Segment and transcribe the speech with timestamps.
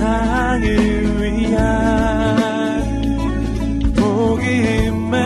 [0.00, 0.64] 세상을
[1.20, 1.60] 위한
[3.94, 5.20] 복음의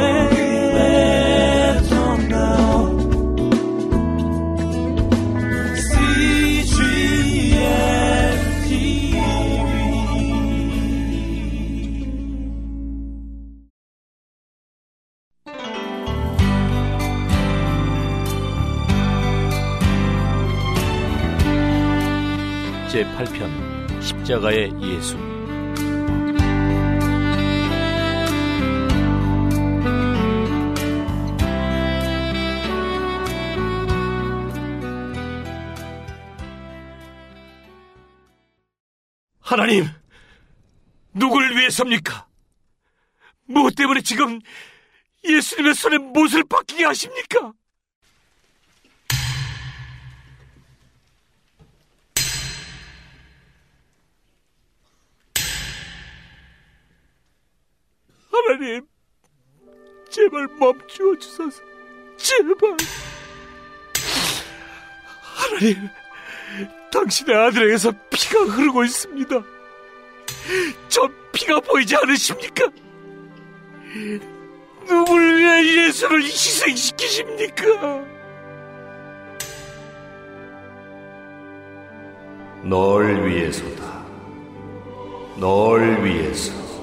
[22.91, 23.74] 제8편
[24.05, 25.17] 십자가의 예수
[39.41, 39.87] 하나님,
[41.13, 42.27] 누구를 위해서입니까?
[43.47, 44.41] 무엇 때문에 지금
[45.25, 47.53] 예수님의 손에 못을 박히게 하십니까?
[58.47, 58.87] 하나님,
[60.11, 61.63] 제발 멈추어 주소서.
[62.17, 62.77] 제발.
[65.23, 65.89] 하나님,
[66.93, 69.43] 당신의 아들에게서 피가 흐르고 있습니다.
[70.89, 72.69] 저 피가 보이지 않으십니까?
[74.87, 78.05] 누굴 위해 예수를 희생시키십니까?
[82.63, 84.05] 널 위해서다.
[85.37, 86.74] 널 위해서.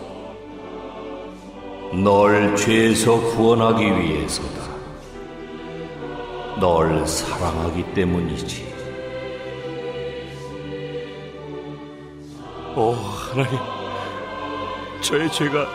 [1.94, 4.62] 널 죄에서 구원하기 위해서다.
[6.62, 8.72] 널 사랑하기 때문이지.
[12.78, 13.60] 오, 하나님.
[15.02, 15.68] 저의 죄가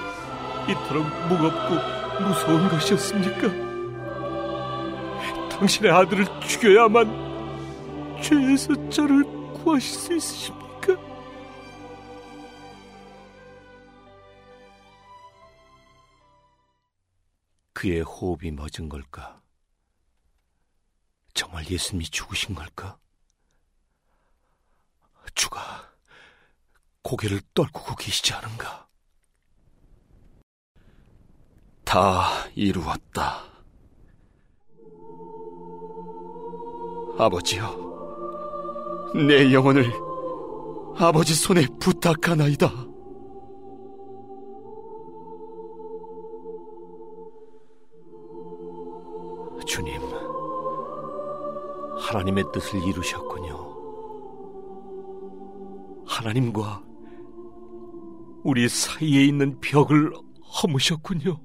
[0.66, 1.74] 이토록 무겁고
[2.24, 3.66] 무서운 것이었습니까?
[5.50, 9.22] 당신의 아들을 죽여야만 죄에서 저를
[9.52, 10.55] 구하실 수 있으십니까?
[17.76, 19.42] 그의 호흡이 멎은 걸까?
[21.34, 22.98] 정말 예수님이 죽으신 걸까?
[25.34, 25.92] 주가
[27.02, 28.88] 고개를 떨구고 계시지 않은가?
[31.84, 33.44] 다 이루었다.
[37.18, 39.92] 아버지여, 내 영혼을
[40.96, 42.95] 아버지 손에 부탁하나이다.
[52.16, 53.76] 하나님의 뜻을 이루셨군요.
[56.06, 56.82] 하나님과
[58.42, 60.12] 우리 사이에 있는 벽을
[60.62, 61.38] 허무셨군요.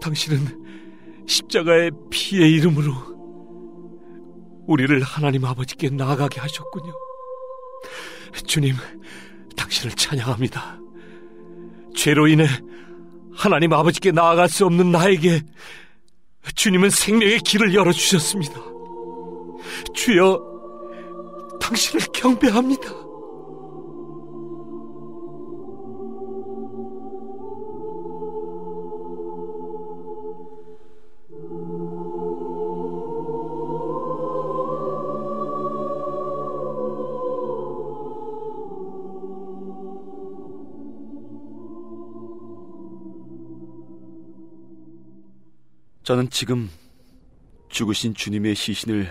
[0.00, 2.92] 당신은 십자가의 피의 이름으로
[4.66, 6.92] 우리를 하나님 아버지께 나아가게 하셨군요.
[8.46, 8.74] 주님,
[9.56, 10.78] 당신을 찬양합니다.
[11.94, 12.46] 죄로 인해
[13.32, 15.40] 하나님 아버지께 나아갈 수 없는 나에게
[16.54, 18.54] 주님은 생명의 길을 열어주셨습니다.
[19.94, 20.42] 주여,
[21.60, 23.05] 당신을 경배합니다.
[46.06, 46.70] 저는 지금
[47.68, 49.10] 죽으신 주님의 시신을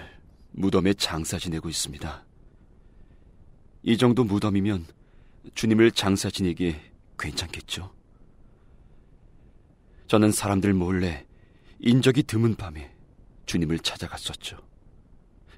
[0.51, 2.25] 무덤에 장사 지내고 있습니다.
[3.83, 4.85] 이 정도 무덤이면
[5.55, 6.79] 주님을 장사 지내기에
[7.19, 7.93] 괜찮겠죠?
[10.07, 11.25] 저는 사람들 몰래
[11.79, 12.95] 인적이 드문 밤에
[13.45, 14.57] 주님을 찾아갔었죠.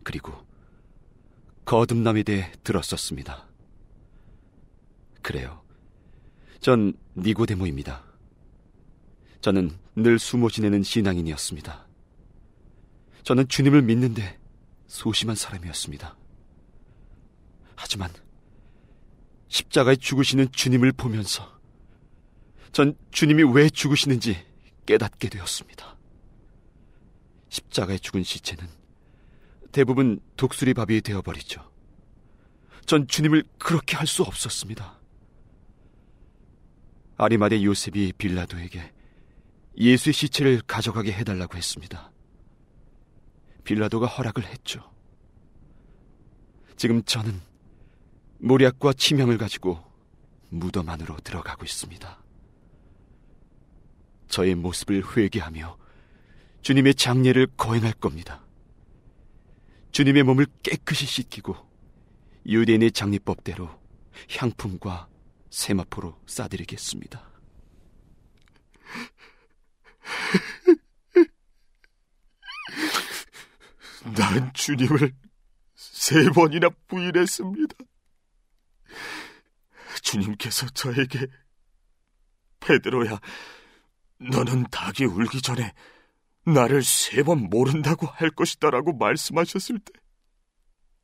[0.01, 0.33] 그리고
[1.65, 3.47] 거듭남에 대해 들었었습니다.
[5.21, 5.61] 그래요.
[6.61, 8.03] 전 니고데모입니다.
[9.41, 11.88] 저는 늘 숨어 지내는 신앙인이었습니다.
[13.24, 14.40] 저는 주님을 믿는데
[14.85, 16.16] 소심한 사람이었습니다.
[17.76, 18.11] 하지만
[19.47, 21.52] 십자가에 죽으시는 주님을 보면서
[22.72, 24.38] 전 주님이 왜 죽으시는지
[24.85, 25.97] 깨닫게 되었습니다.
[27.50, 28.67] 십자가에 죽은 시체는
[29.72, 31.72] 대부분 독수리 밥이 되어버리죠.
[32.85, 35.00] 전 주님을 그렇게 할 수 없었습니다.
[37.17, 38.93] 아리마대 요셉이 빌라도에게
[39.78, 42.12] 예수의 시체를 가져가게 해달라고 했습니다.
[43.64, 44.82] 빌라도가 허락을 했죠.
[46.76, 47.41] 지금 저는
[48.40, 49.84] 모략과 치명을 가지고
[50.50, 52.24] 무덤 안으로 들어가고 있습니다.
[54.28, 55.78] 저의 모습을 회개하며
[56.62, 58.44] 주님의 장례를 거행할 겁니다.
[59.91, 61.56] 주님의 몸을 깨끗이 씻기고
[62.46, 63.70] 유대인의 장례법대로
[64.38, 65.08] 향품과
[65.50, 67.36] 세마포로 싸드리겠습니다.
[74.15, 75.13] 난 주님을
[75.75, 77.75] 세 번이나 부인했습니다.
[80.01, 81.27] 주님께서 저에게
[82.59, 83.19] 베드로야,
[84.19, 85.73] 너는 닭이 울기 전에
[86.45, 89.93] 나를 세 번 모른다고 할 것이다라고 말씀하셨을 때,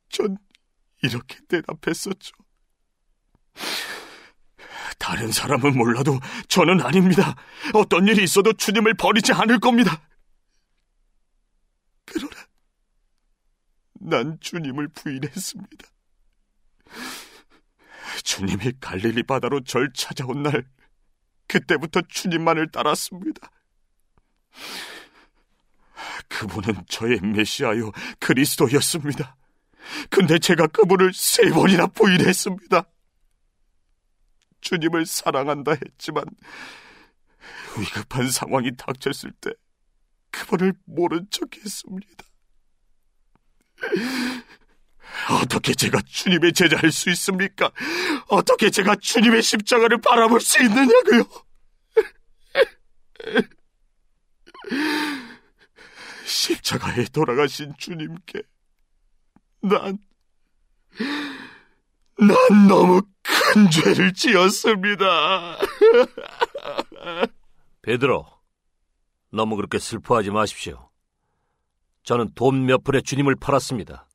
[0.08, 0.38] 전
[1.02, 2.32] 이렇게 대답했었죠.
[4.98, 6.18] 다른 사람은 몰라도
[6.48, 7.36] 저는 아닙니다.
[7.74, 10.00] 어떤 일이 있어도 주님을 버리지 않을 겁니다.
[12.06, 12.34] 그러나
[14.06, 15.88] 난 주님을 부인했습니다.
[18.22, 20.68] 주님이 갈릴리 바다로 절 찾아온 날,
[21.48, 23.50] 그때부터 주님만을 따랐습니다.
[26.28, 29.36] 그분은 저의 메시아요, 그리스도였습니다.
[30.10, 32.84] 근데 제가 그분을 세 번이나 부인했습니다.
[34.60, 36.24] 주님을 사랑한다 했지만,
[37.78, 39.50] 위급한 상황이 닥쳤을 때,
[40.30, 42.24] 그분을 모른 척 했습니다.
[45.42, 47.70] 어떻게 제가 주님의 제자할 수 있습니까?
[48.28, 51.24] 어떻게 제가 주님의 십자가를 바라볼 수 있느냐고요?
[56.24, 58.42] 십자가에 돌아가신 주님께
[59.62, 59.98] 난,
[62.18, 65.58] 난 너무 큰 죄를 지었습니다.
[67.82, 68.26] 베드로,
[69.30, 70.90] 너무 그렇게 슬퍼하지 마십시오.
[72.04, 74.06] 저는 돈 몇 푼에 주님을 팔았습니다.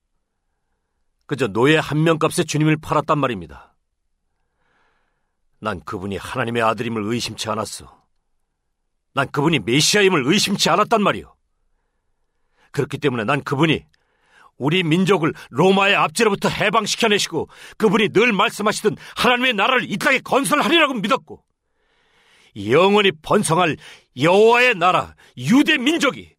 [1.25, 3.75] 그저 노예 한 명값에 주님을 팔았단 말입니다.
[5.59, 7.99] 난 그분이 하나님의 아들임을 의심치 않았어.
[9.13, 11.35] 난 그분이 메시아임을 의심치 않았단 말이오.
[12.71, 13.85] 그렇기 때문에 난 그분이
[14.57, 21.43] 우리 민족을 로마의 압제로부터 해방시켜내시고 그분이 늘 말씀하시던 하나님의 나라를 이 땅에 건설하리라고 믿었고
[22.67, 23.77] 영원히 번성할
[24.17, 26.35] 여호와의 나라 유대 민족이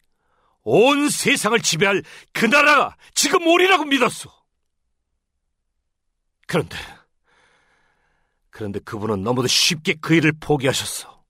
[0.71, 2.03] 온 세상을 지배할
[2.33, 4.31] 그 나라가 지금 오리라고 믿었소.
[6.47, 6.77] 그런데
[8.51, 11.25] 그런데 그분은 너무도 쉽게 그 일을 포기하셨어.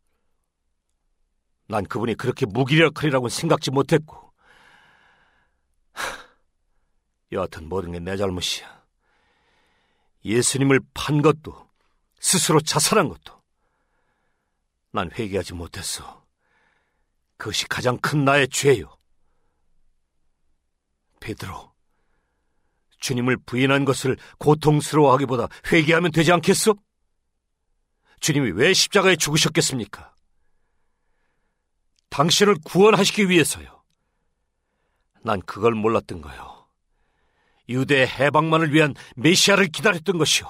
[1.69, 4.33] 난 그분이 그렇게 무기력하리라고는 생각지 못했고
[7.33, 8.81] 여하튼 모든 게 내 잘못이야.
[10.25, 11.71] 예수님을 판 것도
[12.19, 13.41] 스스로 자살한 것도
[14.91, 16.27] 난 회개하지 못했어.
[17.39, 19.00] 그것이 가장 큰 나의 죄요.
[21.20, 21.72] 베드로,
[22.99, 26.75] 주님을 부인한 것을 고통스러워하기보다 회개하면 되지 않겠소?
[28.20, 30.14] 주님이 왜 십자가에 죽으셨겠습니까?
[32.11, 33.82] 당신을 구원하시기 위해서요.
[35.22, 36.69] 난 그걸 몰랐던 거요.
[37.69, 40.46] 유대 해방만을 위한 메시아를 기다렸던 것이오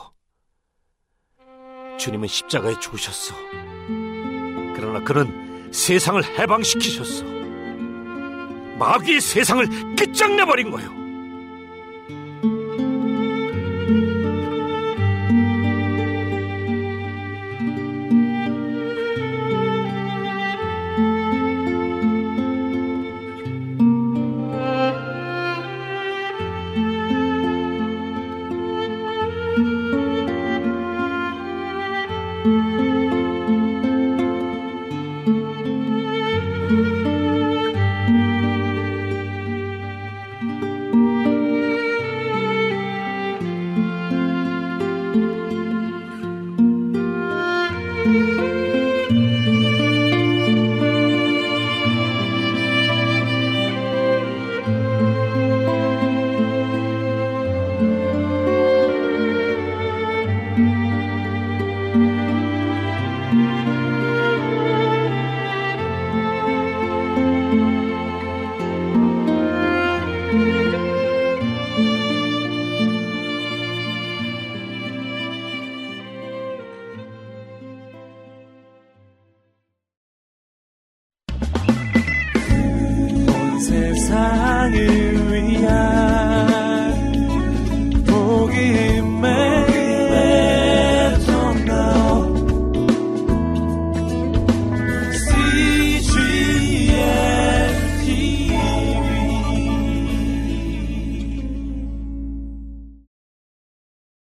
[1.98, 3.34] 주님은 십자가에 죽으셨어.
[4.74, 7.39] 그러나 그는 세상을 해방시키셨어.
[8.80, 10.99] 마귀의 세상을 끝장내버린 거요.